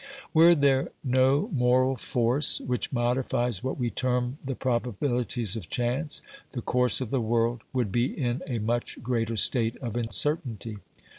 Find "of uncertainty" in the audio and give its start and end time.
9.77-10.79